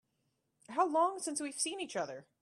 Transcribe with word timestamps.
How 0.69 0.87
long 0.87 1.19
since 1.19 1.39
we've 1.39 1.53
seen 1.59 1.79
each 1.79 1.95
other? 1.95 2.25